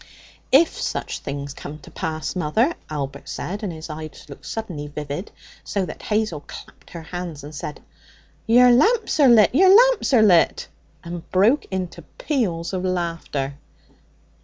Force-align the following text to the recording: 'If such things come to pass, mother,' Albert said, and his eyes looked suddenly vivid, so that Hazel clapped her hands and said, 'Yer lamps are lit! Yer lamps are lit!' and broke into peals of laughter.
'If 0.51 0.81
such 0.81 1.19
things 1.19 1.53
come 1.53 1.77
to 1.77 1.91
pass, 1.91 2.35
mother,' 2.35 2.73
Albert 2.89 3.29
said, 3.29 3.61
and 3.61 3.71
his 3.71 3.87
eyes 3.87 4.25
looked 4.27 4.47
suddenly 4.47 4.87
vivid, 4.87 5.29
so 5.63 5.85
that 5.85 6.01
Hazel 6.01 6.39
clapped 6.47 6.89
her 6.89 7.03
hands 7.03 7.43
and 7.43 7.53
said, 7.53 7.81
'Yer 8.47 8.71
lamps 8.71 9.19
are 9.19 9.29
lit! 9.29 9.53
Yer 9.53 9.69
lamps 9.69 10.11
are 10.11 10.23
lit!' 10.23 10.67
and 11.03 11.29
broke 11.29 11.65
into 11.65 12.01
peals 12.17 12.73
of 12.73 12.83
laughter. 12.83 13.59